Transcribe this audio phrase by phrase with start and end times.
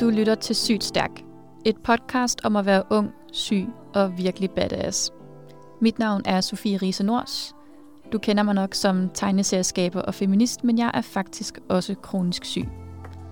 [0.00, 1.10] Du lytter til Sygt Stærk.
[1.64, 5.10] Et podcast om at være ung, syg og virkelig badass.
[5.80, 7.54] Mit navn er Sofie Riese Nors.
[8.12, 12.68] Du kender mig nok som tegneserieskaber og feminist, men jeg er faktisk også kronisk syg.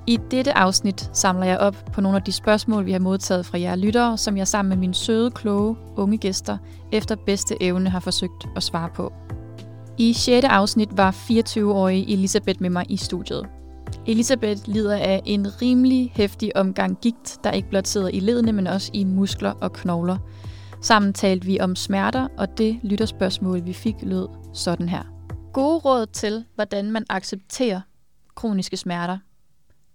[0.06, 3.60] I dette afsnit samler jeg op på nogle af de spørgsmål, vi har modtaget fra
[3.60, 6.58] jer lyttere, som jeg sammen med mine søde, kloge, unge gæster
[6.92, 9.12] efter bedste evne har forsøgt at svare på.
[10.00, 10.46] I 6.
[10.46, 13.48] afsnit var 24-årige Elisabeth med mig i studiet.
[14.06, 18.66] Elisabeth lider af en rimelig hæftig omgang gigt, der ikke blot sidder i ledene, men
[18.66, 20.16] også i muskler og knogler.
[20.82, 25.02] Sammen talte vi om smerter, og det lytterspørgsmål, vi fik, lød sådan her.
[25.52, 27.80] Gode råd til, hvordan man accepterer
[28.34, 29.18] kroniske smerter.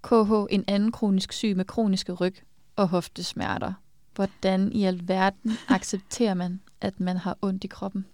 [0.03, 2.35] KH, en anden kronisk syg med kroniske ryg
[2.75, 3.73] og hoftesmerter.
[4.15, 8.05] Hvordan i alverden accepterer man, at man har ondt i kroppen?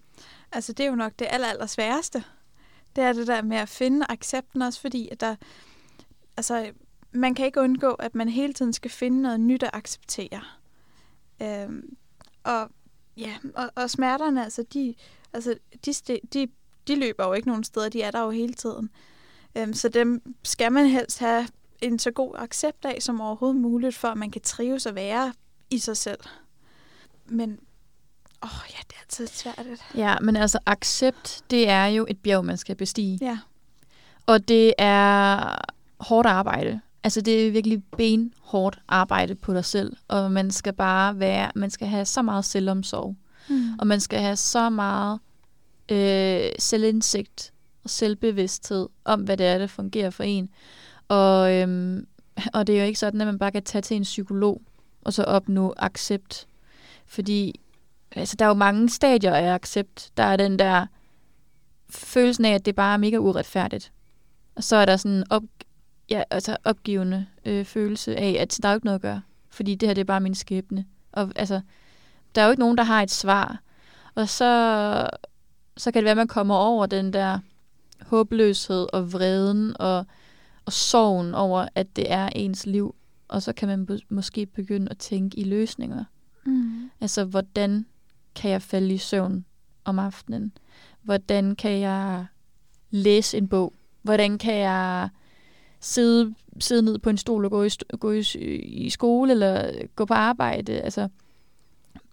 [0.51, 2.23] Altså, det er jo nok det aller, aller sværeste.
[2.95, 5.35] Det er det der med at finde accepten også, fordi at der,
[6.37, 6.71] altså,
[7.11, 10.41] man kan ikke undgå, at man hele tiden skal finde noget nyt at acceptere.
[11.41, 11.97] Øhm,
[12.43, 12.69] og
[13.17, 14.95] ja, og, og smerterne, altså, de,
[15.33, 16.47] altså, de, de,
[16.87, 18.89] de løber jo ikke nogen steder, de er der jo hele tiden.
[19.57, 21.47] Øhm, så dem skal man helst have
[21.81, 25.33] en så god accept af som overhovedet muligt, for at man kan trives og være
[25.69, 26.19] i sig selv.
[27.25, 27.59] Men,
[28.43, 29.65] åh ja, det er altid svært.
[29.95, 33.17] Ja, men altså accept, det er jo et bjerg, man skal bestige.
[33.21, 33.39] Ja.
[34.25, 35.57] Og det er
[35.99, 36.81] hårdt arbejde.
[37.03, 39.97] Altså det er virkelig benhårdt arbejde på dig selv.
[40.07, 43.15] Og man skal bare være, man skal have så meget selvomsorg.
[43.49, 43.73] Mm.
[43.79, 45.19] Og man skal have så meget
[45.91, 47.53] øh, selvindsigt
[47.83, 50.49] og selvbevidsthed om, hvad det er, der fungerer for en.
[51.07, 52.07] Og, øhm,
[52.53, 54.61] og det er jo ikke sådan, at man bare kan tage til en psykolog
[55.01, 56.47] og så opnå accept.
[57.05, 57.59] Fordi
[58.15, 60.11] altså, der er jo mange stadier af accept.
[60.17, 60.85] Der er den der
[61.89, 63.91] følelsen af, at det bare er mega uretfærdigt.
[64.55, 65.43] Og så er der sådan en op,
[66.09, 69.21] ja, altså opgivende øh, følelse af, at der er jo ikke noget at gøre.
[69.49, 70.85] Fordi det her, det er bare min skæbne.
[71.11, 71.61] Og altså,
[72.35, 73.61] der er jo ikke nogen, der har et svar.
[74.15, 75.09] Og så,
[75.77, 77.39] så kan det være, at man kommer over den der
[78.01, 80.05] håbløshed og vreden og,
[80.65, 82.95] og sorgen over, at det er ens liv.
[83.27, 86.03] Og så kan man mås- måske begynde at tænke i løsninger.
[86.45, 86.91] Mm.
[87.01, 87.85] Altså, hvordan
[88.35, 89.45] kan jeg falde i søvn
[89.85, 90.51] om aftenen?
[91.01, 92.25] Hvordan kan jeg
[92.89, 93.73] læse en bog?
[94.01, 95.09] Hvordan kan jeg
[95.79, 97.69] sidde, sidde ned på en stol og gå i,
[97.99, 98.19] gå i,
[98.61, 100.81] i skole eller gå på arbejde?
[100.81, 101.09] Altså,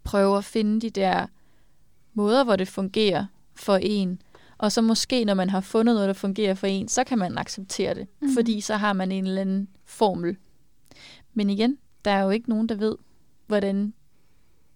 [0.05, 1.27] prøve at finde de der
[2.15, 4.23] måder, hvor det fungerer for en.
[4.59, 7.39] Og så måske, når man har fundet noget, der fungerer for en, så kan man
[7.39, 8.09] acceptere det.
[8.21, 8.29] Mm.
[8.35, 10.37] Fordi så har man en eller anden formel.
[11.35, 12.97] Men igen, der er jo ikke nogen, der ved,
[13.47, 13.95] hvordan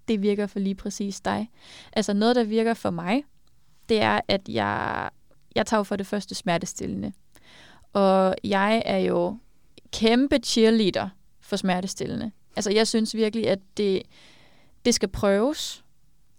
[0.08, 1.50] det virker for lige præcis dig.
[1.92, 3.24] Altså noget, der virker for mig,
[3.88, 5.10] det er, at jeg,
[5.54, 7.12] jeg tager for det første smertestillende.
[7.92, 9.38] Og jeg er jo
[9.92, 11.08] kæmpe cheerleader
[11.40, 12.30] for smertestillende.
[12.56, 14.02] Altså jeg synes virkelig, at det,
[14.84, 15.84] det skal prøves.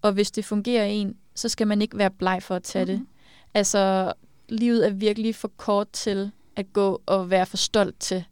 [0.01, 2.99] Og hvis det fungerer en, så skal man ikke være bleg for at tage det.
[2.99, 3.07] Mhm.
[3.53, 4.13] Altså
[4.49, 8.23] livet er virkelig for kort til at gå og være for stolt til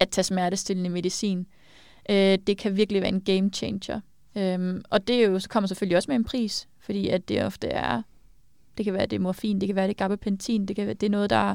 [0.00, 1.46] at tage smertestillende medicin.
[2.10, 4.00] Øh, det kan virkelig være en game changer.
[4.38, 7.44] Øhm, og det er jo, så kommer selvfølgelig også med en pris, fordi at det
[7.44, 8.02] ofte er,
[8.76, 10.94] det kan være, det er morfin, det kan være, det er gabapentin, det kan være,
[10.94, 11.54] det er noget, der,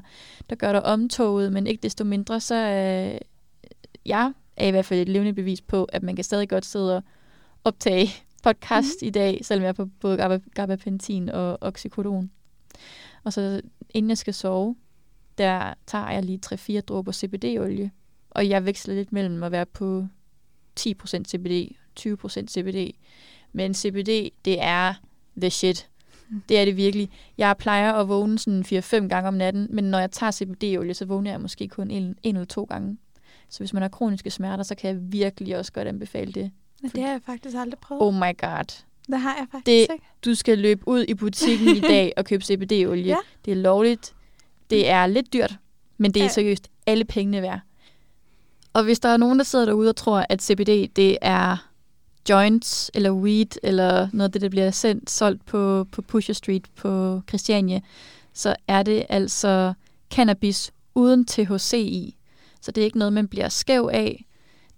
[0.49, 3.17] der gør dig omtoget, men ikke desto mindre, så øh,
[4.05, 6.95] jeg er i hvert fald et levende bevis på, at man kan stadig godt sidde
[6.97, 7.03] og
[7.63, 8.09] optage
[8.43, 9.07] podcast mm.
[9.07, 12.31] i dag, selvom jeg er på både gaba- gabapentin og oxycodon.
[13.23, 14.75] Og så inden jeg skal sove,
[15.37, 17.91] der tager jeg lige 3-4 dråber CBD-olie,
[18.29, 20.07] og jeg veksler lidt mellem at være på
[20.79, 22.91] 10% CBD, 20% CBD.
[23.53, 24.93] Men CBD, det er
[25.37, 25.87] the shit.
[26.49, 27.09] Det er det virkelig.
[27.37, 28.65] Jeg plejer at vågne sådan
[29.03, 32.03] 4-5 gange om natten, men når jeg tager CBD-olie, så vågner jeg måske kun en,
[32.23, 32.97] en eller to gange.
[33.49, 36.51] Så hvis man har kroniske smerter, så kan jeg virkelig også godt anbefale det.
[36.81, 38.01] Men det har jeg faktisk aldrig prøvet.
[38.03, 38.83] Oh my god.
[39.07, 40.05] Det har jeg faktisk Det- ikke.
[40.25, 43.05] Du skal løbe ud i butikken i dag og købe CBD-olie.
[43.13, 43.17] Ja.
[43.45, 44.13] Det er lovligt.
[44.69, 45.55] Det er lidt dyrt,
[45.97, 47.59] men det er seriøst alle pengene værd.
[48.73, 51.69] Og hvis der er nogen, der sidder derude og tror, at CBD det er
[52.29, 56.67] joints eller weed eller noget af det, der bliver sendt, solgt på, på Pusher Street
[56.75, 57.79] på Christiania,
[58.33, 59.73] så er det altså
[60.11, 62.17] cannabis uden THC i.
[62.61, 64.25] Så det er ikke noget, man bliver skæv af.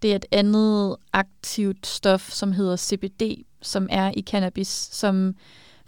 [0.02, 5.36] Det er et andet aktivt stof, som hedder CBD, som er i cannabis, som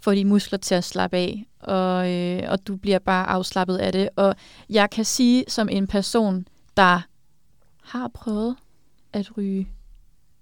[0.00, 3.92] får de muskler til at slappe af, og, øh, og du bliver bare afslappet af
[3.92, 4.08] det.
[4.16, 4.34] Og
[4.70, 6.46] jeg kan sige som en person,
[6.76, 7.00] der
[7.82, 8.56] har prøvet
[9.12, 9.68] at ryge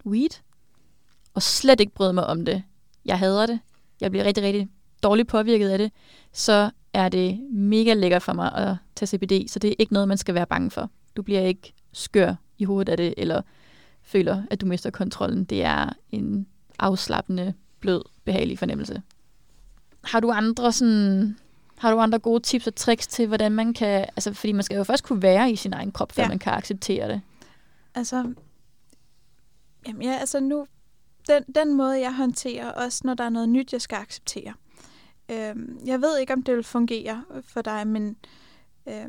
[0.07, 0.41] weed,
[1.37, 2.63] og slet ikke brød mig om det.
[3.05, 3.61] Jeg hader det.
[4.01, 4.69] Jeg bliver rigtig, rigtig
[5.03, 5.93] dårligt påvirket af det,
[6.33, 10.09] så er det mega lækkert for mig at tage CBD, så det er ikke noget,
[10.09, 10.91] man skal være bange for.
[11.17, 13.43] Du bliver ikke skør i hovedet af det, eller
[14.03, 15.45] føler, at du mister kontrollen.
[15.45, 16.47] Det er en
[16.79, 19.03] afslappende, blød, behagelig fornemmelse.
[20.05, 21.37] Har du andre sådan
[21.79, 24.01] har du andre gode tips og tricks til, hvordan man kan...
[24.01, 26.29] Altså, fordi man skal jo først kunne være i sin egen krop, før Ja.
[26.29, 27.21] man kan acceptere det.
[27.95, 28.33] Altså,
[29.89, 30.67] jamen ja, altså nu,
[31.29, 34.55] den, den måde, jeg håndterer, også når der er noget nyt, jeg skal acceptere.
[35.31, 35.57] Øh,
[35.87, 38.17] jeg ved ikke, om det vil fungere for dig, men
[38.89, 39.07] øh,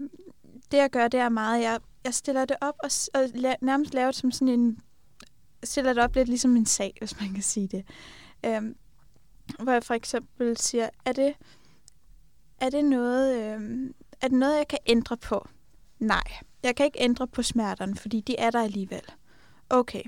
[0.72, 3.94] det jeg gør, det er meget, jeg, jeg stiller det op og, og la- nærmest
[3.94, 4.80] laver det som sådan en,
[5.64, 7.86] stiller det op lidt ligesom en sag, hvis man kan sige det.
[8.46, 8.62] Øh,
[9.60, 11.34] hvor jeg for eksempel siger, er det,
[12.62, 13.90] er det noget, øh,
[14.22, 15.48] er det noget, jeg kan ændre på?
[16.00, 16.24] Nej,
[16.64, 19.02] jeg kan ikke ændre på smerterne, fordi de er der alligevel.
[19.70, 20.04] Okay.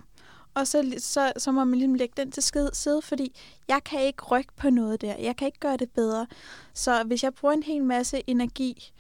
[0.59, 3.35] Og så, så, så må man ligesom lægge den til side, fordi
[3.67, 5.15] jeg kan ikke rykke på noget der.
[5.17, 6.27] Jeg kan ikke gøre det bedre.
[6.73, 8.94] Så hvis jeg bruger en hel masse energi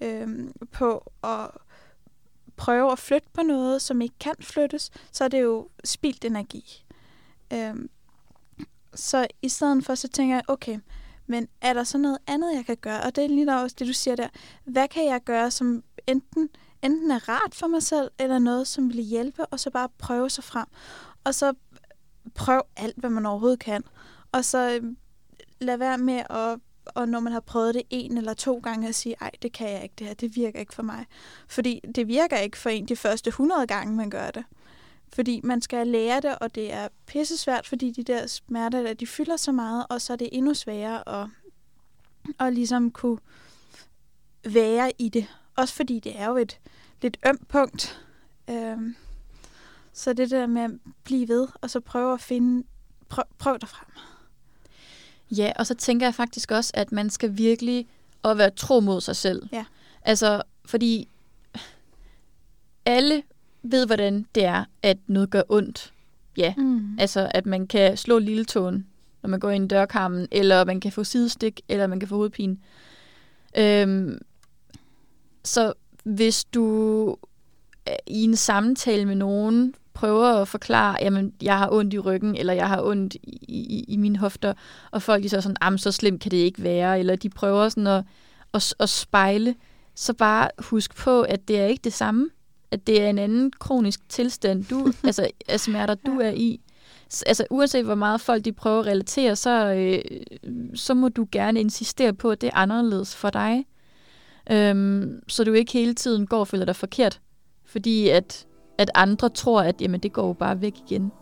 [0.00, 1.50] øhm, på at
[2.56, 6.84] prøve at flytte på noget, som ikke kan flyttes, så er det jo spildt energi.
[7.52, 7.90] Øhm,
[8.94, 10.78] så i stedet for, så tænker jeg, okay,
[11.26, 13.02] men er der så noget andet, jeg kan gøre?
[13.02, 14.28] Og det er lige der også det, du siger der.
[14.64, 16.48] Hvad kan jeg gøre, som enten,
[16.82, 20.30] enten er rart for mig selv, eller noget, som vil hjælpe, og så bare prøve
[20.30, 20.66] sig frem.
[21.24, 21.52] Og så
[22.34, 23.84] prøv alt, hvad man overhovedet kan.
[24.32, 24.96] Og så øh,
[25.60, 26.58] lad være med at,
[26.94, 29.70] og når man har prøvet det en eller to gange, at sige, ej, det kan
[29.70, 31.06] jeg ikke, det her, det virker ikke for mig.
[31.48, 34.44] Fordi det virker ikke for en de første 100 gange, man gør det.
[35.12, 39.06] Fordi man skal lære det, og det er pissesvært, fordi de der smerter, der, de
[39.06, 41.28] fylder så meget, og så er det endnu sværere at,
[42.40, 43.18] at ligesom kunne
[44.44, 45.26] være i det.
[45.58, 46.58] Også fordi det er jo et
[47.02, 48.00] lidt ømt punkt.
[48.50, 48.96] Øhm,
[49.92, 50.70] så det der med at
[51.04, 52.66] blive ved, og så prøve at finde,
[53.08, 53.88] prøv, prøv dig frem.
[55.30, 57.86] Ja, og så tænker jeg faktisk også, at man skal virkelig
[58.24, 59.48] at være tro mod sig selv.
[59.52, 59.64] Ja.
[60.02, 61.08] Altså, fordi
[62.84, 63.22] alle
[63.62, 65.92] ved, hvordan det er, at noget gør ondt.
[66.36, 66.98] Ja, Mm.
[66.98, 68.86] altså at man kan slå lille tåen,
[69.22, 72.14] når man går ind i dørkarmen, eller man kan få sidestik, eller man kan få
[72.16, 72.56] hovedpine.
[73.56, 74.18] Øhm,
[75.48, 75.72] så
[76.04, 77.16] hvis du
[77.88, 82.36] øh, i en samtale med nogen prøver at forklare, jamen, jeg har ondt i ryggen,
[82.36, 84.52] eller jeg har ondt i, i, i mine hofter,
[84.90, 87.68] og folk de så sådan, jamen, så slemt kan det ikke være, eller de prøver
[87.68, 88.04] sådan at,
[88.54, 89.54] at, at spejle,
[89.94, 92.30] så bare husk på, at det er ikke det samme.
[92.70, 96.60] At det er en anden kronisk tilstand, du, altså af smerter, du er i.
[97.26, 100.20] Altså uanset hvor meget folk de prøver at relatere, så, øh,
[100.74, 103.64] så må du gerne insistere på, at det er anderledes for dig.
[104.50, 107.20] Øhm, så du ikke hele tiden går og føler dig forkert.
[107.66, 108.46] Fordi at,
[108.78, 111.12] at andre tror, at jamen, det går jo bare væk igen.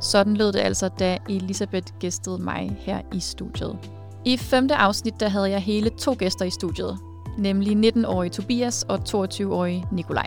[0.00, 3.78] Sådan lød det altså, da Elisabeth gæstede mig her i studiet.
[4.24, 6.98] I femte afsnit, der havde jeg hele to gæster i studiet.
[7.38, 10.26] Nemlig 19-årige Tobias og 22-årige Nikolaj.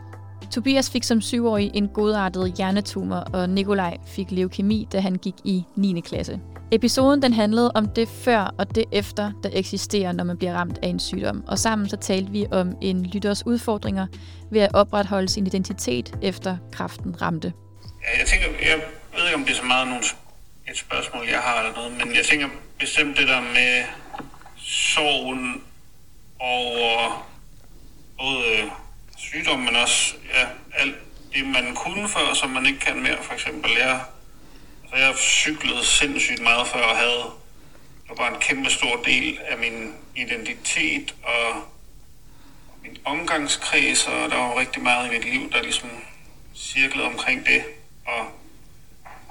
[0.52, 5.64] Tobias fik som 7-årig en godartet hjernetumor, og Nikolaj fik leukemi, da han gik i
[5.76, 6.00] 9.
[6.00, 6.40] klasse.
[6.72, 10.80] Episoden den handlede om det før og det efter, der eksisterer, når man bliver ramt
[10.84, 11.44] af en sygdom.
[11.48, 14.08] Og sammen så talte vi om en lytters udfordringer
[14.52, 17.54] ved at opretholde sin identitet efter kræften ramte.
[18.04, 18.82] Ja, jeg tænker, jeg
[19.16, 20.04] ved ikke, om det er så meget nogle,
[20.72, 22.48] et spørgsmål, jeg har eller noget, men jeg tænker
[22.80, 23.84] bestemt det der med
[24.58, 25.62] sorgen
[26.40, 27.28] over
[28.20, 28.72] både
[29.18, 30.96] sygdommen, sygdom, men også ja, alt
[31.34, 33.18] det, man kunne før, som man ikke kan mere.
[33.22, 34.00] For eksempel, jeg,
[34.96, 37.32] og jeg cyklede sindssygt meget før og havde
[38.10, 41.64] det var en kæmpe stor del af min identitet og
[42.84, 45.90] min omgangskreds, og der var rigtig meget i mit liv, der ligesom
[46.56, 47.64] cirklede omkring det.
[48.06, 48.26] Og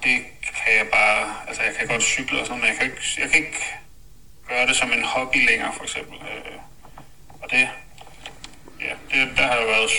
[0.03, 3.03] det kan jeg bare, altså jeg kan godt cykle og sådan, men jeg kan ikke,
[3.19, 3.65] jeg kan ikke
[4.49, 6.19] gøre det som en hobby længere, for eksempel.
[6.19, 6.59] Øh,
[7.43, 7.69] og det,
[8.81, 9.91] ja, det, der har jeg været,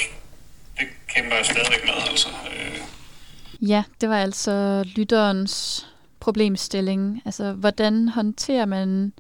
[0.80, 2.30] det kæmper jeg stadigvæk med, altså.
[2.30, 2.82] Øh,
[3.68, 5.88] Ja, det var altså lytterens
[6.20, 7.22] problemstilling.
[7.26, 9.14] Altså, hvordan håndterer man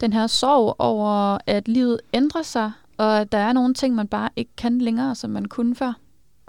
[0.00, 4.08] den her sorg over, at livet ændrer sig, og at der er nogle ting, man
[4.08, 5.92] bare ikke kan længere, som man kunne før?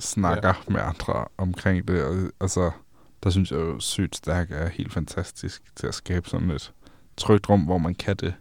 [0.02, 0.74] snakker ja.
[0.74, 2.04] med andre omkring det.
[2.04, 2.72] Og, altså,
[3.24, 6.74] der synes jeg jo, sygt stærk er helt fantastisk til at skabe sådan et
[7.18, 8.34] trygt rum, hvor man kan det.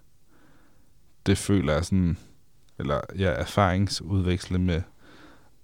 [1.26, 2.18] Det føler jeg sådan,
[2.78, 4.82] eller ja, erfaringsudveksle med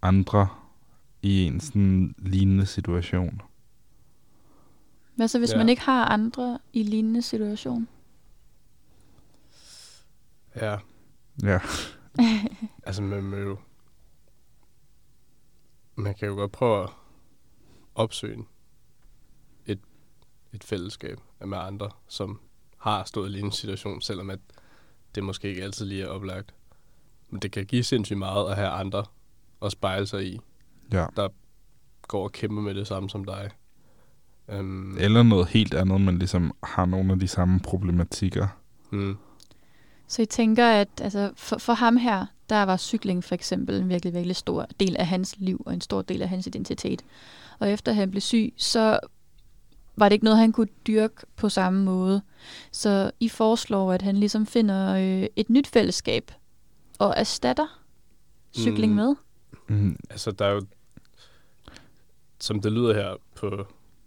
[0.03, 0.49] andre
[1.27, 3.43] i en sådan lignende situation.
[5.15, 5.57] Hvad så, hvis Ja.
[5.59, 7.89] man ikke har andre i lignende situation?
[10.57, 10.77] Ja,
[11.43, 11.61] Ja,
[12.87, 13.59] altså man vil jo...
[15.95, 16.91] Man kan jo godt prøve at
[17.95, 18.45] opsøge
[19.67, 19.81] et,
[20.53, 22.41] et fællesskab med andre, som
[22.79, 24.39] har stået i en lignende situation, selvom at
[25.15, 26.55] det måske ikke altid lige er oplagt.
[27.31, 29.05] Men det kan give sindssygt meget at have andre
[29.63, 30.41] at spejle sig i,
[30.93, 31.07] Ja.
[32.09, 33.51] går og kæmper med det samme som dig.
[34.59, 38.49] Um, Eller noget helt andet, men ligesom har nogle af de samme problematikker.
[38.91, 39.17] mm,
[40.07, 43.89] Så I tænker, at altså, for, for ham her, der var cykling for eksempel en
[43.89, 47.05] virkelig, virkelig stor del af hans liv og en stor del af hans identitet.
[47.59, 49.01] Og efter han blev syg, så
[49.97, 52.23] var det ikke noget, han kunne dyrke på samme måde.
[52.73, 56.31] Så I foreslår, at han ligesom finder øh, et nyt fællesskab
[56.99, 57.81] og erstatter
[58.57, 58.97] cykling Mm.
[58.97, 59.15] med.
[59.69, 60.63] Mm, altså, der er jo,
[62.41, 63.67] som det lyder her på,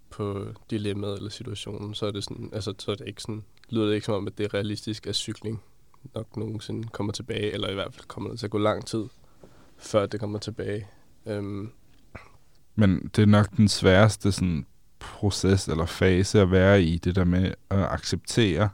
[0.09, 3.85] på dilemmaet eller situationen, så er det sådan, altså, så er det ikke sådan, lyder
[3.85, 5.61] det ikke som om, at det er realistisk, at cykling
[6.15, 9.05] nok nogensinde kommer tilbage, eller i hvert fald kommer det til at gå lang tid,
[9.77, 10.87] før det kommer tilbage.
[11.25, 11.71] Um,
[12.75, 14.65] Men det er nok den sværeste sådan,
[14.99, 18.69] proces eller fase at være i, det der med at acceptere.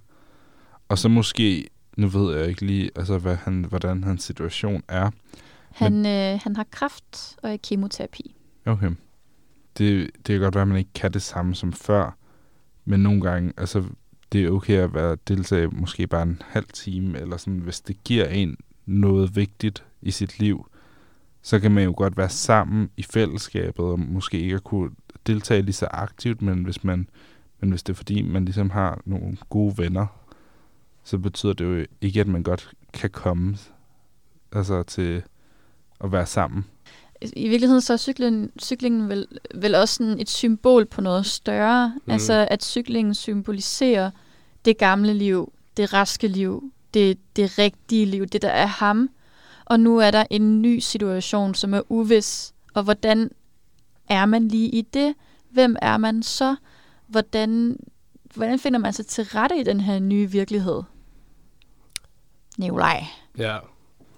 [0.89, 5.11] Og så måske, nu ved jeg ikke lige, altså, hvad han, hvordan hans situation er.
[5.71, 8.35] Han, øh, han har kræft og er i kemoterapi.
[8.65, 8.91] Okay.
[9.77, 12.17] Det, det kan godt være, at man ikke kan det samme som før,
[12.85, 13.83] men nogle gange, altså,
[14.31, 18.03] det er okay at være deltage måske bare en halv time, eller sådan, hvis det
[18.03, 20.67] giver en noget vigtigt i sit liv,
[21.41, 24.91] så kan man jo godt være sammen i fællesskabet, og måske ikke at kunne
[25.27, 27.09] deltage lige så aktivt, men hvis, man,
[27.59, 30.07] men hvis det er fordi, man ligesom har nogle gode venner,
[31.03, 33.57] så betyder det jo ikke, at man godt kan komme
[34.51, 35.23] altså til
[36.01, 36.65] at være sammen.
[37.33, 41.93] I virkeligheden så er cyklen, cyklingen vel, vel også sådan et symbol på noget større.
[42.05, 42.11] Mm.
[42.11, 44.11] Altså at cyklingen symboliserer
[44.65, 49.09] det gamle liv, det raske liv, det, det rigtige liv, det der er ham.
[49.65, 52.53] Og nu er der en ny situation, som er uvis.
[52.73, 53.31] Og hvordan
[54.09, 55.15] er man lige i det?
[55.49, 56.55] Hvem er man så?
[57.07, 57.77] Hvordan,
[58.35, 60.81] hvordan finder man sig til rette i den her nye virkelighed?
[62.57, 63.03] Nikolaj.
[63.37, 63.57] ja,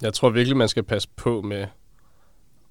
[0.02, 1.68] jeg tror virkelig, man skal passe på med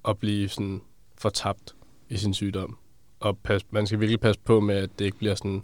[0.07, 0.81] at blive sådan
[1.17, 1.75] fortabt
[2.09, 2.77] i sin sygdom.
[3.19, 5.63] Og pas, man skal virkelig passe på med, at det ikke bliver sådan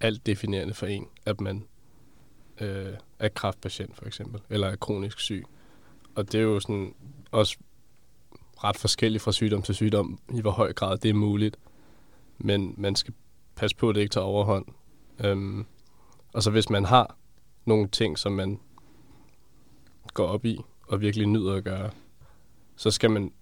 [0.00, 1.64] alt definerende for en, at man
[2.60, 5.44] øh, er kræftpatient for eksempel, eller er kronisk syg.
[6.14, 6.94] Og det er jo sådan
[7.30, 7.56] også
[8.64, 11.56] ret forskelligt fra sygdom til sygdom, i hvor høj grad det er muligt.
[12.38, 13.14] Men man skal
[13.56, 14.66] passe på, at det ikke tager overhånd.
[15.24, 15.66] Øhm,
[16.32, 17.16] og så hvis man har
[17.64, 18.60] nogle ting, som man
[20.14, 21.90] går op i, og virkelig nyder at gøre,
[22.76, 23.32] så skal man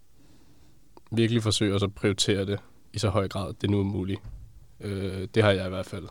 [1.12, 2.61] virkelig forsøge at prioritere det
[2.92, 4.21] i så høj grad, det nu er muligt.
[4.81, 6.09] Øh, det har jeg i hvert fald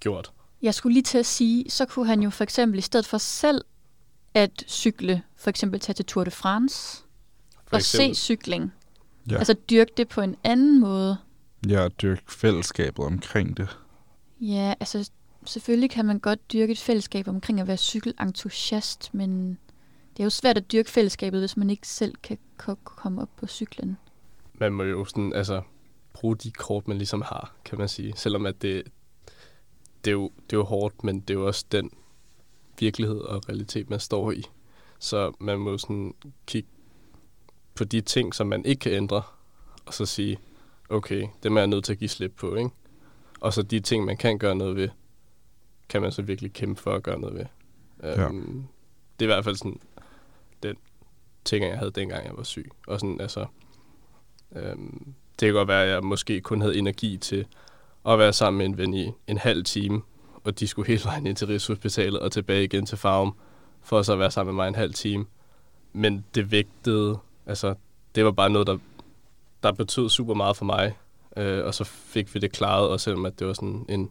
[0.00, 0.32] gjort.
[0.62, 3.18] Jeg skulle lige til at sige, så kunne han jo for eksempel i stedet for
[3.18, 3.64] selv
[4.34, 7.02] at cykle, for eksempel tage til Tour de France
[7.66, 8.72] For og se cykling.
[9.30, 9.38] Ja.
[9.38, 11.16] Altså dyrke det på en anden måde.
[11.68, 13.78] Ja, at dyrke fællesskabet omkring det.
[14.40, 15.10] Ja, altså
[15.44, 19.58] selvfølgelig kan man godt dyrke et fællesskab omkring at være cykelentusiast, men
[20.20, 23.28] det er jo svært at dyrke fællesskabet, hvis man ikke selv kan ko- komme op
[23.36, 23.96] på cyklen.
[24.54, 25.62] man må jo sådan, altså,
[26.12, 28.12] bruge de kort, man ligesom har, kan man sige.
[28.16, 28.82] Selvom at det,
[30.04, 31.90] det, er jo, det er jo hårdt, men det er jo også den
[32.78, 34.44] virkelighed og realitet, man står i.
[34.98, 36.14] Så man må sådan
[36.46, 36.68] kigge
[37.74, 39.22] på de ting, som man ikke kan ændre,
[39.86, 40.38] og så sige,
[40.88, 42.70] okay, dem er jeg nødt til at give slip på, ikke?
[43.40, 44.88] Og så de ting, man kan gøre noget ved,
[45.88, 47.46] kan man så virkelig kæmpe for at gøre noget ved.
[48.02, 48.28] Ja.
[48.28, 48.68] Um,
[49.20, 49.80] det er i hvert fald sådan
[51.44, 52.70] ting, jeg havde dengang, jeg var syg.
[52.86, 53.46] Og sådan, altså,
[54.56, 57.46] Øhm, det kan godt være, at jeg måske kun havde energi til
[58.06, 60.02] at være sammen med en ven i en halv time,
[60.44, 63.34] og de skulle hele vejen ind til Rigshospitalet og tilbage igen til Farum,
[63.82, 65.26] for så at være sammen med mig en halv time.
[65.92, 67.74] Men det vægtede, altså
[68.14, 68.78] det var bare noget, der,
[69.62, 70.96] der betød super meget for mig,
[71.36, 74.10] øh, og så fik vi det klaret, også selvom at det var sådan en,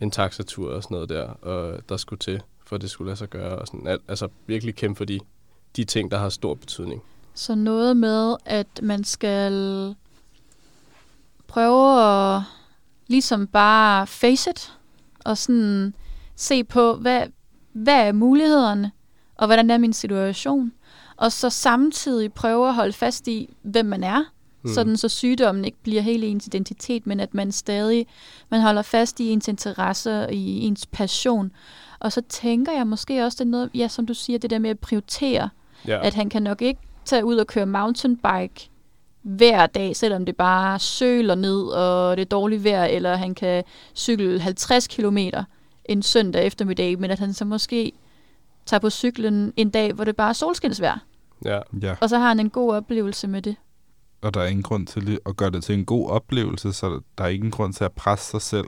[0.00, 3.28] en taxatur og sådan noget der, og der skulle til, for det skulle lade sig
[3.28, 5.20] gøre, og sådan, al- altså virkelig kæmpe for de,
[5.76, 7.02] de ting, der har stor betydning.
[7.34, 9.94] Så noget med, at man skal
[11.46, 12.42] prøve at
[13.06, 14.72] ligesom bare face it,
[15.24, 15.94] og sådan
[16.36, 17.22] se på, hvad,
[17.72, 18.92] hvad er mulighederne,
[19.36, 20.72] og hvordan er min situation,
[21.16, 24.24] og så samtidig prøve at holde fast i, hvem man er,
[24.62, 24.72] mm.
[24.74, 28.06] sådan så sygdommen ikke bliver hele ens identitet, men at man stadig
[28.48, 31.52] man holder fast i ens interesser, i ens passion.
[31.98, 34.58] Og så tænker jeg måske også, det er noget, ja, som du siger, det der
[34.58, 35.48] med at prioritere,
[35.86, 36.06] Ja.
[36.06, 38.70] at han kan nok ikke tage ud og køre mountainbike
[39.22, 43.64] hver dag, selvom det bare søler ned, og det er dårligt vejr, eller han kan
[43.94, 45.18] cykle 50 km
[45.84, 47.92] en søndag eftermiddag, men at han så måske
[48.66, 50.98] tager på cyklen en dag, hvor det bare er solskinsvejr,
[51.44, 51.60] ja.
[51.82, 53.56] Ja, og så har han en god oplevelse med det.
[54.22, 57.00] og der er ingen grund til at gøre det til en god oplevelse, så der-
[57.18, 58.66] der er ingen grund til at presse sig selv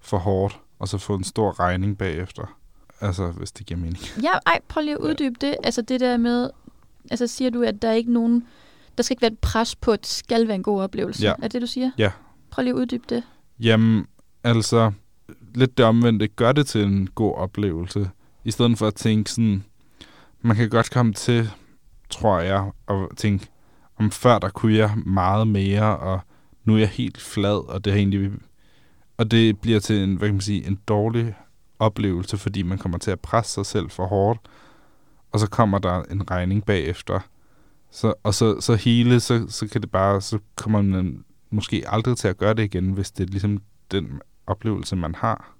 [0.00, 2.57] for hårdt, og så få en stor regning bagefter.
[3.00, 3.98] Altså, hvis det giver mening.
[4.22, 5.10] Ja, ej, prøv lige at Ja.
[5.10, 5.56] uddybe det.
[5.64, 6.50] Altså det der med,
[7.10, 8.46] altså siger du, at der er ikke nogen,
[8.96, 11.22] der skal ikke være et pres på, at det skal være en god oplevelse.
[11.22, 11.30] Ja.
[11.32, 11.90] Er det det, du siger?
[11.98, 12.10] Ja.
[12.50, 13.22] Prøv lige at uddybe det.
[13.60, 14.06] Jamen,
[14.44, 14.92] altså,
[15.54, 18.10] lidt det omvendte, gør det til en god oplevelse,
[18.44, 19.64] i stedet for at tænke sådan,
[20.42, 21.50] man kan godt komme til,
[22.10, 23.46] tror jeg, og tænke,
[23.98, 26.20] om før der kunne jeg meget mere, og
[26.64, 28.30] nu er jeg helt flad, og det er egentlig,
[29.16, 31.34] og det bliver til en, hvad kan man sige, en dårlig
[31.78, 34.40] oplevelse, fordi man kommer til at presse sig selv for hårdt,
[35.32, 37.20] og så kommer der en regning bagefter.
[37.90, 42.16] Så, og så, så hele, så, så kan det bare, så kommer man måske aldrig
[42.16, 45.54] til at gøre det igen, hvis det er ligesom den oplevelse, man har.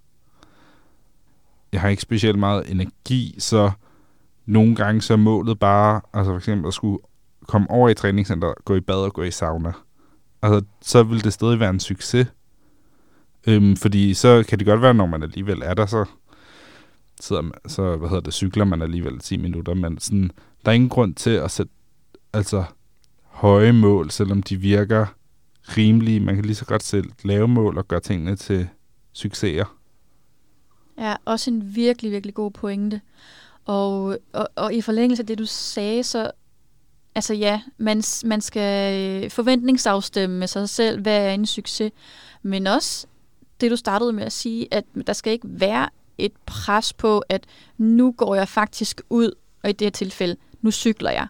[1.73, 3.71] Jeg har ikke specielt meget energi, så
[4.47, 6.99] nogle gange så er målet bare, altså for eksempel at skulle
[7.47, 9.73] komme over i træningscenter, gå i bad og gå i sauna.
[10.43, 12.27] Altså, så vil det stadig være en succes.
[13.47, 16.05] Øhm, fordi så kan det godt være, når man alligevel er der, så
[17.21, 20.31] sidder man, så, hvad hedder det, cykler man alligevel 10 minutter, men sådan,
[20.65, 21.73] der er ingen grund til at sætte,
[22.33, 22.65] altså,
[23.23, 25.07] høje mål, selvom de virker
[25.77, 26.21] rimelige.
[26.21, 28.69] Man kan lige så godt selv lave mål og gøre tingene til
[29.13, 29.77] succeser.
[30.99, 33.01] Ja, også en virkelig, virkelig god pointe.
[33.65, 36.31] Og, og, og i forlængelse af det, du sagde, så
[37.15, 41.93] altså ja, man, man skal øh, forventningsafstemme med sig selv, hvad er en succes.
[42.43, 43.07] Men også
[43.61, 45.89] det, du startede med at sige, at der skal ikke være
[46.19, 47.45] et pres på, at
[47.79, 49.31] nu går jeg faktisk ud,
[49.63, 51.27] og i det her tilfælde, nu cykler jeg.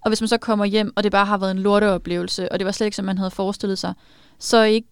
[0.00, 2.66] Og hvis man så kommer hjem, og det bare har været en lorteoplevelse, og det
[2.66, 3.94] var slet ikke, som man havde forestillet sig,
[4.38, 4.88] så ikke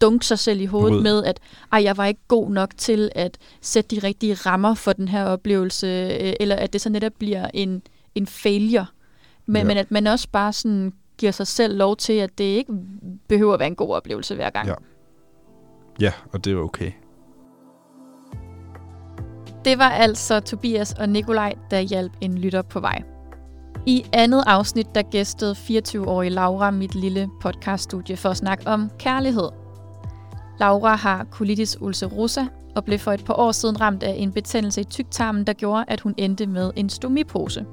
[0.00, 1.02] dunk sig selv i hovedet Rød.
[1.02, 1.40] med, at
[1.72, 5.24] ej, jeg var ikke god nok til at sætte de rigtige rammer for den her
[5.24, 5.86] oplevelse,
[6.20, 7.82] øh, eller at det så netop bliver en,
[8.14, 8.86] en failure.
[9.46, 9.64] Men, ja.
[9.64, 12.72] men at man også bare sådan giver sig selv lov til, at det ikke
[13.28, 14.68] behøver at være en god oplevelse hver gang.
[14.68, 14.74] Ja.
[16.00, 16.92] Ja, og det var okay.
[19.64, 23.02] Det var altså Tobias og Nikolaj, der hjalp en lytter på vej.
[23.86, 29.48] I andet afsnit, der gæstede 24-årige Laura mit lille podcaststudie for at snakke om kærlighed.
[30.60, 34.80] Laura har colitis ulcerosa og blev for et par år siden ramt af en betændelse
[34.80, 37.66] i tyktarmen, der gjorde, at hun endte med en stomipose.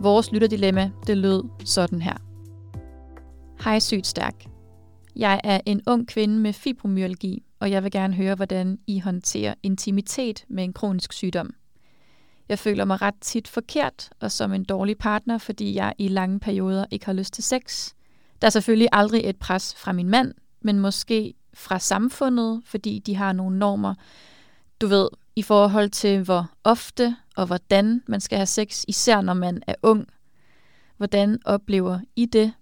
[0.00, 2.16] Vores lytterdilemma, det lød sådan her.
[3.64, 4.51] Hej sygt stærk.
[5.16, 9.54] Jeg er en ung kvinde med fibromyalgi, og jeg vil gerne høre, hvordan I håndterer
[9.62, 11.54] intimitet med en kronisk sygdom.
[12.48, 16.40] Jeg føler mig ret tit forkert og som en dårlig partner, fordi jeg i lange
[16.40, 17.92] perioder ikke har lyst til sex.
[18.40, 23.16] Der er selvfølgelig aldrig et pres fra min mand, men måske fra samfundet, fordi de
[23.16, 23.94] har nogle normer,
[24.80, 29.34] du ved, i forhold til hvor ofte og hvordan man skal have sex, især når
[29.34, 30.06] man er ung.
[30.96, 32.52] Hvordan oplever I det?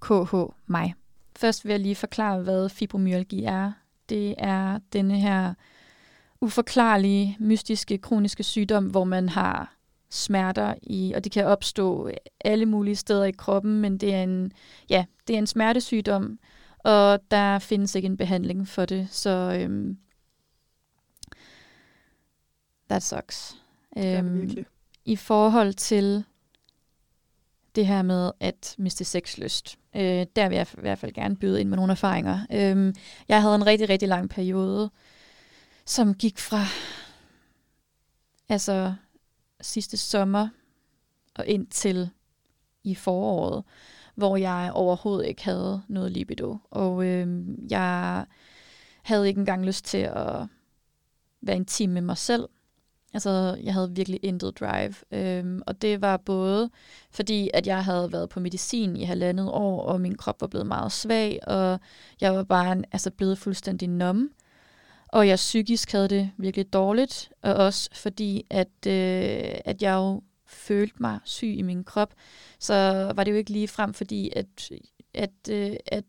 [0.00, 0.34] KH
[0.66, 0.94] mig.
[1.42, 3.72] Først vil jeg lige forklare, hvad fibromyalgi er.
[4.08, 5.54] Det er denne her
[6.40, 9.76] uforklarlige, mystiske, kroniske sygdom, hvor man har
[10.10, 14.52] smerter i, og det kan opstå alle mulige steder i kroppen, men det er en,
[14.90, 16.38] ja, det er en smertesygdom,
[16.78, 19.96] og der findes ikke en behandling for det, så øhm,
[22.90, 23.56] that sucks.
[23.96, 24.66] Er Øhm, virkelig.
[25.04, 26.24] i forhold til
[27.74, 29.78] det her med at miste sexlyst.
[29.96, 32.40] Øh, der vil jeg i hvert fald gerne byde ind med nogle erfaringer.
[32.52, 32.94] Øh,
[33.28, 34.90] jeg havde en rigtig, rigtig lang periode,
[35.84, 36.64] som gik fra
[38.48, 38.94] altså
[39.60, 40.48] sidste sommer
[41.34, 42.10] og ind til
[42.84, 43.64] i foråret,
[44.14, 46.58] hvor jeg overhovedet ikke havde noget libido.
[46.70, 48.26] Og øh, jeg
[49.02, 50.46] havde ikke engang lyst til at
[51.40, 52.48] være intim med mig selv.
[53.14, 54.94] Altså, jeg havde virkelig intet drive.
[55.12, 56.70] Øhm, og det var både
[57.10, 60.66] fordi, at jeg havde været på medicin i halvandet år, og min krop var blevet
[60.66, 61.80] meget svag, og
[62.20, 64.32] jeg var bare en, altså, blevet fuldstændig numb.
[65.08, 70.22] Og jeg psykisk havde det virkelig dårligt, og også fordi, at, øh, at jeg jo
[70.46, 72.14] følte mig syg i min krop,
[72.58, 72.74] så
[73.16, 74.70] var det jo ikke lige frem, fordi at,
[75.14, 76.04] at, øh, at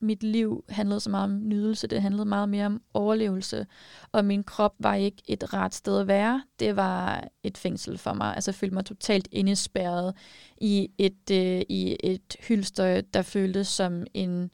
[0.00, 3.66] mit liv handlede så meget om nydelse, det handlede meget mere om overlevelse,
[4.12, 6.42] og min krop var ikke et rart sted at være.
[6.58, 8.34] Det var et fængsel for mig.
[8.34, 10.14] Altså jeg følte mig totalt indespærret
[10.56, 14.50] i et, øh, i et hylster, der føltes som en,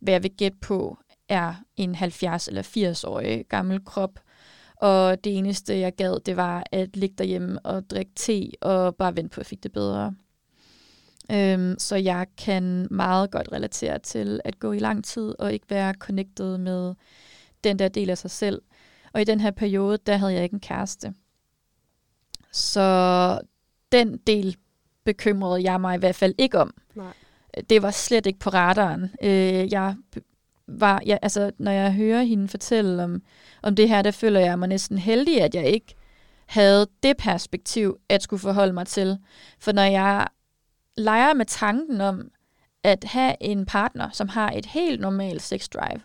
[0.00, 0.98] hvad jeg vil gætte på,
[1.28, 4.20] er en 70 eller 80-årig gammel krop.
[4.76, 9.16] Og det eneste, jeg gad, det var at ligge derhjemme og drikke te og bare
[9.16, 10.14] vente på, at jeg fik det bedre.
[11.32, 15.66] Øhm, så jeg kan meget godt relatere til at gå i lang tid og ikke
[15.70, 16.94] være connected med
[17.64, 18.62] den der del af sig selv.
[19.12, 21.14] Og i den her periode, der havde jeg ikke en kæreste.
[22.52, 23.40] Så
[23.92, 24.56] den del
[25.04, 26.74] bekymrede jeg mig i hvert fald ikke om.
[26.94, 27.12] Nej.
[27.70, 29.10] det var slet ikke på radaren.
[29.22, 29.94] Øh, jeg
[30.66, 33.22] var, jeg, altså, når jeg hører hende fortælle om,
[33.62, 35.94] om det her, der føler jeg mig næsten heldig, at jeg ikke
[36.46, 39.18] havde det perspektiv, at skulle forholde mig til.
[39.58, 40.26] For når jeg
[41.00, 42.30] leger med tanken om
[42.82, 46.00] at have en partner, som har et helt normalt sex drive,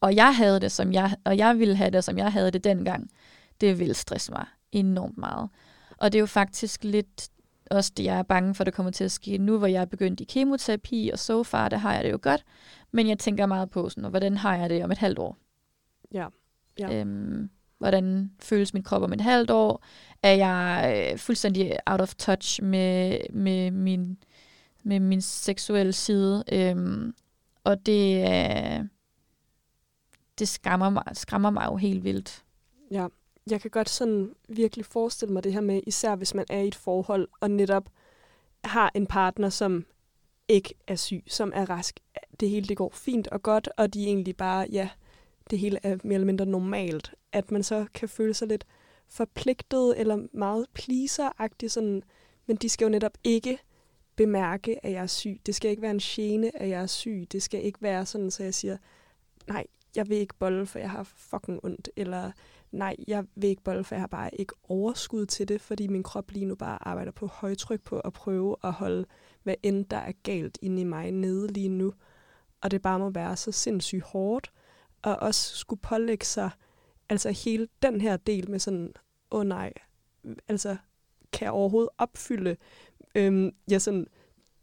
[0.00, 2.64] og jeg havde det, som jeg, og jeg ville have det, som jeg havde det
[2.64, 3.10] dengang,
[3.60, 5.48] det ville stresse mig enormt meget.
[5.96, 7.28] Og det er jo faktisk lidt
[7.70, 9.84] også det, jeg er bange for, der kommer til at ske nu, hvor jeg er
[9.84, 12.44] begyndt i kemoterapi, og så far, der har jeg det jo godt.
[12.92, 15.36] Men jeg tænker meget på, sådan, hvordan har jeg det om et halvt år?
[16.12, 16.26] Ja.
[16.78, 16.94] Ja.
[16.94, 19.84] Øhm, hvordan føles min krop om et halvt år?
[20.22, 24.18] Er jeg øh, fuldstændig out of touch med, med, min,
[24.82, 26.44] med min seksuelle side?
[26.52, 27.14] Øhm,
[27.64, 28.84] og det, øh,
[30.38, 32.44] det skræmmer mig, skræmmer mig jo helt vildt.
[32.90, 33.06] Ja,
[33.50, 36.68] jeg kan godt sådan virkelig forestille mig det her med, især hvis man er i
[36.68, 37.88] et forhold, og netop
[38.64, 39.84] har en partner, som
[40.48, 42.00] ikke er syg, som er rask.
[42.40, 44.88] Det hele det går fint og godt, og de egentlig bare, ja,
[45.50, 47.14] det hele er mere eller mindre normalt.
[47.32, 48.66] At man så kan føle sig lidt
[49.08, 52.02] forpligtet eller meget pleaseragtig sådan,
[52.46, 53.58] men de skal jo netop ikke
[54.16, 55.40] bemærke, at jeg er syg.
[55.46, 57.26] Det skal ikke være en gene, at jeg er syg.
[57.32, 58.76] Det skal ikke være sådan, så jeg siger,
[59.46, 62.32] nej, jeg vil ikke bolle, for jeg har fucking ondt, eller
[62.72, 66.02] nej, jeg vil ikke bolle, for jeg har bare ikke overskud til det, fordi min
[66.02, 69.06] krop lige nu bare arbejder på højtryk på at prøve at holde,
[69.42, 71.92] hvad end der er galt inde i mig nede lige nu.
[72.60, 74.52] Og det bare må være så sindssygt hårdt,
[75.04, 76.50] og også skulle pålægge sig,
[77.08, 78.94] altså hele den her del med sådan,
[79.30, 79.72] åh oh nej,
[80.48, 80.76] altså
[81.32, 82.56] kan jeg overhovedet opfylde
[83.14, 84.06] øhm, ja, sådan,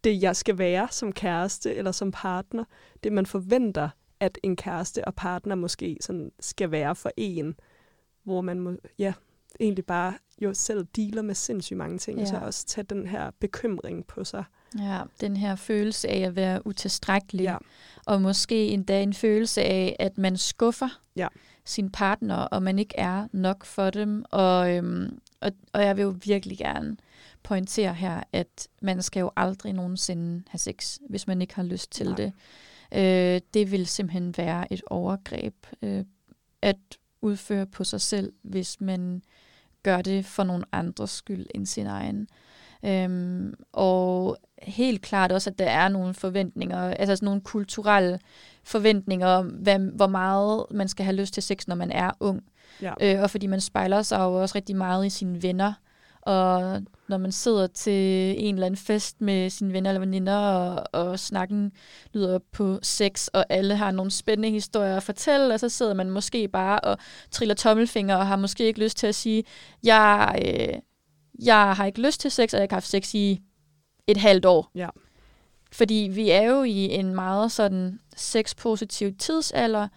[0.03, 2.63] det, jeg skal være som kæreste eller som partner,
[3.03, 7.55] det man forventer, at en kæreste og partner måske sådan skal være for en,
[8.23, 9.13] hvor man må, ja,
[9.59, 12.23] egentlig bare jo selv dealer med sindssygt mange ting, ja.
[12.23, 12.29] Ja.
[12.29, 14.43] så også tage den her bekymring på sig.
[14.79, 17.57] Ja, den her følelse af at være utilstrækkelig, Ja.
[18.05, 21.27] og måske endda en følelse af, at man skuffer Ja.
[21.65, 24.25] sin partner, og man ikke er nok for dem.
[24.31, 26.97] Og, øhm, og, og jeg vil jo virkelig gerne
[27.43, 31.91] pointere her, at man skal jo aldrig nogensinde have sex, hvis man ikke har lyst
[31.91, 32.15] til Nej.
[32.15, 32.33] det.
[32.95, 36.03] Øh, det vil simpelthen være et overgreb øh,
[36.61, 36.77] at
[37.21, 39.21] udføre på sig selv, hvis man
[39.83, 42.27] gør det for nogle andres skyld end sin egen.
[42.85, 48.19] Øhm, og helt klart også, at der er nogle forventninger, altså sådan nogle kulturelle
[48.63, 52.43] forventninger om, hvad, hvor meget man skal have lyst til sex, når man er ung.
[52.81, 52.93] Ja.
[53.01, 55.73] Øh, og fordi man spejler sig jo også rigtig meget i sine venner.
[56.21, 60.83] Og når man sidder til en eller anden fest med sine venner eller veninder, og,
[60.91, 61.71] og snakken
[62.13, 66.09] lyder på sex, og alle har nogle spændende historier at fortælle, og så sidder man
[66.09, 66.97] måske bare og
[67.31, 69.43] triller tommelfinger, og har måske ikke lyst til at sige,
[69.83, 70.79] jeg, øh,
[71.45, 73.41] jeg har ikke lyst til sex, og jeg har ikke haft sex i
[74.07, 74.71] et halvt år.
[74.75, 74.89] Ja.
[75.71, 79.87] Fordi vi er jo i en meget sådan sexpositiv tidsalder,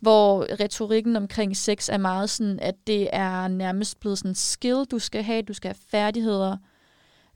[0.00, 4.84] hvor retorikken omkring sex er meget sådan, at det er nærmest blevet sådan en skill,
[4.90, 6.56] du skal have, du skal have færdigheder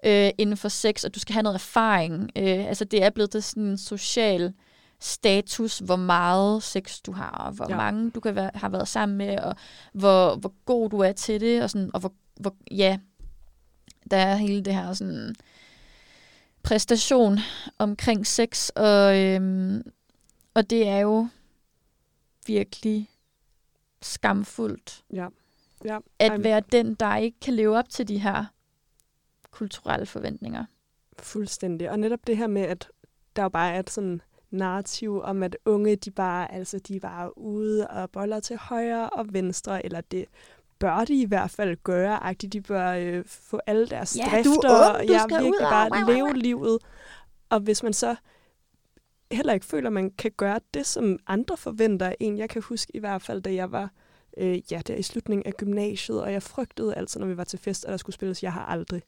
[0.05, 2.31] øh, inden for sex, og du skal have noget erfaring.
[2.37, 4.53] Øh, altså det er blevet til sådan en social
[5.01, 7.77] status, hvor meget sex du har, og hvor Ja.
[7.77, 9.57] mange du kan være, har været sammen med, og
[9.93, 12.99] hvor, hvor god du er til det, og, sådan, og hvor, hvor, ja,
[14.11, 15.35] der er hele det her sådan
[16.63, 17.39] præstation
[17.79, 19.83] omkring sex, og, øhm,
[20.55, 21.29] og det er jo
[22.47, 23.11] virkelig
[24.03, 25.29] skamfuldt Ja.
[25.85, 25.99] ja.
[26.19, 28.45] at være den, der ikke kan leve op til de her
[29.51, 30.65] kulturelle forventninger.
[31.19, 31.91] Fuldstændig.
[31.91, 32.89] Og netop det her med, at
[33.37, 37.39] der jo bare er et sådan narrativ om, at unge, de bare, altså, de bare
[37.39, 40.25] ude og boller til højre og venstre, eller det
[40.79, 42.53] bør de i hvert fald gøre, agtigt.
[42.53, 45.43] De bør øh, få alle deres Ja, du er drifter, ung, du ja, skal ud
[45.43, 46.79] virkelig og- bare wow, leve livet.
[47.51, 48.17] Og hvis man så
[49.33, 52.39] heller ikke føler, at man kan gøre det, som andre forventer af en.
[52.39, 53.91] Jeg kan huske i hvert fald, da jeg var
[54.37, 57.59] øh, ja, der i slutningen af gymnasiet, og jeg frygtede altid, når vi var til
[57.59, 59.03] fest, at der skulle spilles Jeg har aldrig.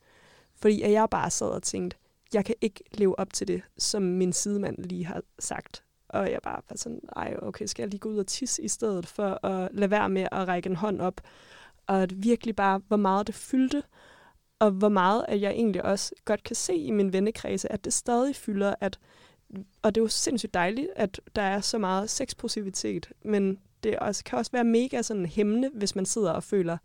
[0.56, 1.96] Fordi at jeg bare sad og tænkte,
[2.34, 5.84] jeg kan ikke leve op til det, som min sidemand lige har sagt.
[6.08, 8.68] Og jeg bare var sådan, ej, okay, skal jeg lige gå ud og tisse i
[8.68, 11.20] stedet for at lade være med at række en hånd op.
[11.86, 13.82] Og at virkelig bare, hvor meget det fyldte,
[14.58, 17.92] og hvor meget at jeg egentlig også godt kan se i min vennekredse, at det
[17.92, 18.98] stadig fylder, at,
[19.82, 24.24] og det er jo sindssygt dejligt, at der er så meget sexpositivitet, men det også,
[24.24, 26.76] kan også være mega sådan hæmmende, hvis man sidder og føler,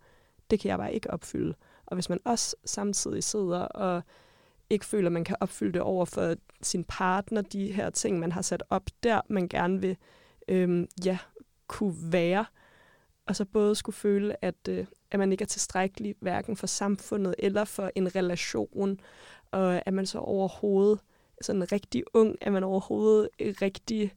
[0.50, 1.54] det kan jeg bare ikke opfylde.
[1.86, 4.02] Og hvis man også samtidig sidder og
[4.70, 8.32] ikke føler, at man kan opfylde det over for sin partner, de her ting, man
[8.32, 9.96] har sat op der, man gerne vil
[10.48, 11.18] øhm, ja,
[11.66, 12.44] kunne være.
[13.26, 17.34] Og så både skulle føle, at, øh, at man ikke er tilstrækkelig, hverken for samfundet
[17.38, 19.00] eller for en relation,
[19.50, 21.00] og at man så overhovedet
[21.40, 22.36] sådan rigtig ung?
[22.40, 23.28] Er man overhovedet
[23.62, 24.12] rigtig,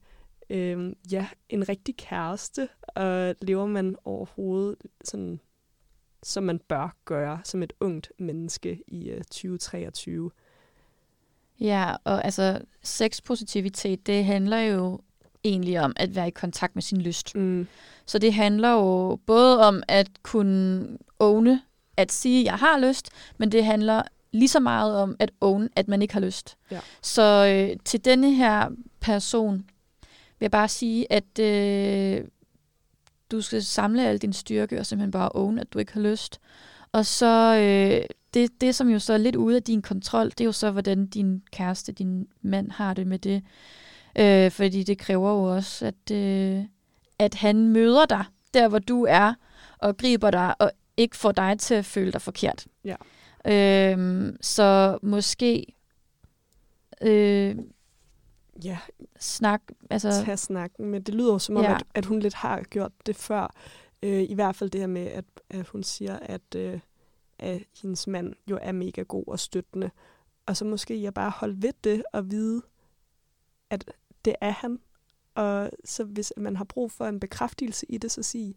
[0.50, 2.68] øh, ja, en rigtig kæreste?
[2.82, 5.40] Og lever man overhovedet sådan,
[6.22, 10.30] som man bør gøre som et ungt menneske i øh, 2023?
[11.60, 15.00] Ja, og altså sexpositivitet, det handler jo
[15.44, 17.34] egentlig om at være i kontakt med sin lyst.
[17.36, 17.66] Mm.
[18.06, 20.88] Så det handler jo både om at kunne
[21.20, 21.62] åne,
[21.96, 24.02] at sige, at jeg har lyst, men det handler
[24.34, 26.56] lige så meget om at own, at man ikke har lyst.
[26.70, 26.80] Ja.
[27.02, 28.68] Så øh, til denne her
[29.00, 29.56] person
[30.38, 32.24] vil jeg bare sige, at øh,
[33.30, 36.40] du skal samle al din styrke og simpelthen bare own, at du ikke har lyst.
[36.92, 40.40] Og så øh, det, det, som jo så er lidt ude af din kontrol, det
[40.40, 43.42] er jo så, hvordan din kæreste, din mand har det med det.
[44.18, 46.64] Øh, fordi det kræver jo også, at, øh,
[47.18, 49.34] at han møder dig der, hvor du er,
[49.78, 52.66] og griber dig, og ikke får dig til at føle dig forkert.
[52.84, 52.96] Ja.
[53.46, 55.74] Øhm, så måske
[57.02, 57.56] øh,
[58.64, 58.78] Ja,
[59.18, 61.74] snak, altså, tage snakken, men det lyder jo som om, ja.
[61.74, 63.54] at, at hun lidt har gjort det før.
[64.02, 66.80] Øh, I hvert fald det her med, at, at hun siger, at, øh,
[67.38, 69.90] at hendes mand jo er mega god og støttende.
[70.46, 72.62] Og så måske jeg bare holde ved det og vide,
[73.70, 73.90] at
[74.24, 74.78] det er han.
[75.34, 78.54] Og så hvis man har brug for en bekræftelse i det, så sige,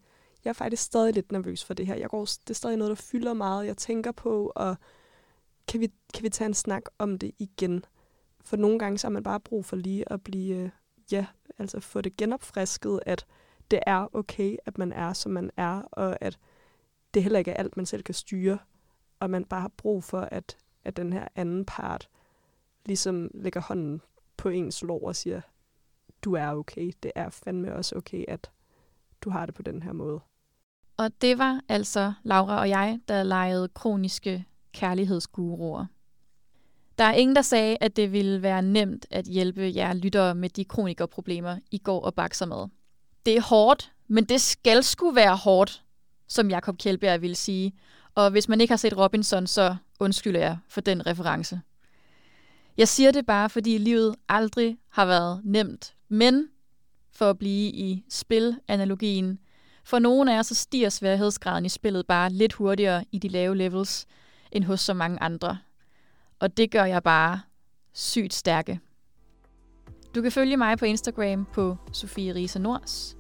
[0.47, 1.95] jeg er faktisk stadig lidt nervøs for det her.
[1.95, 4.75] Jeg går, det er stadig noget, der fylder meget, jeg tænker på, og
[5.67, 7.85] kan vi, kan vi tage en snak om det igen?
[8.41, 10.69] For nogle gange så har man bare brug for lige at blive, øh,
[11.11, 11.25] ja,
[11.57, 13.25] altså få det genopfrisket, at
[13.71, 16.39] det er okay, at man er, som man er, og at
[17.13, 18.57] det heller ikke er alt, man selv kan styre,
[19.19, 22.09] og man bare har brug for, at, at den her anden part
[22.85, 24.01] ligesom lægger hånden
[24.37, 25.41] på ens lår og siger,
[26.21, 28.51] du er okay, det er fandme også okay, at
[29.21, 30.19] du har det på den her måde.
[30.97, 35.85] Og det var altså Laura og jeg, der legede kroniske kærlighedsguruer.
[36.97, 40.49] Der er ingen, der sagde, at det ville være nemt at hjælpe jer lyttere med
[40.49, 42.67] de kronikerproblemer, I går og bakser med.
[43.25, 45.83] Det er hårdt, men det skal sgu være hårdt,
[46.27, 47.73] som Jakob Kjeldberg ville sige.
[48.15, 51.61] Og hvis man ikke har set Robinson, så undskylder jeg for den reference.
[52.77, 55.95] Jeg siger det bare, fordi livet aldrig har været nemt.
[56.09, 56.47] Men
[57.11, 59.39] for at blive i spilanalogien,
[59.87, 63.57] for nogle af os så stiger sværhedsgraden i spillet bare lidt hurtigere i de lave
[63.57, 64.05] levels,
[64.51, 65.57] end hos så mange andre.
[66.39, 67.41] Og det gør jeg bare
[67.93, 68.79] sygt stærke.
[70.15, 73.17] Du kan følge mig på Instagram på Sofie Risa Nors.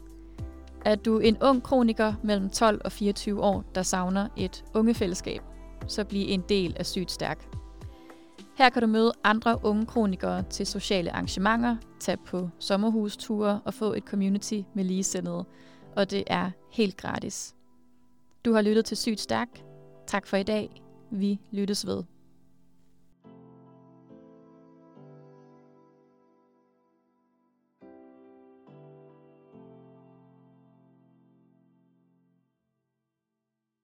[0.85, 5.41] Er du en ung kroniker mellem 12 og 24 år, der savner et ungefællesskab,
[5.87, 7.47] så bliv en del af Sygt Stærk.
[8.57, 13.93] Her kan du møde andre unge kronikere til sociale arrangementer, tage på sommerhusture og få
[13.93, 15.45] et community med ligesindede,
[15.97, 17.55] og det er helt gratis.
[18.45, 19.47] Du har lyttet til Sygt Stærk.
[20.07, 20.81] Tak for i dag.
[21.11, 22.03] Vi lyttes ved.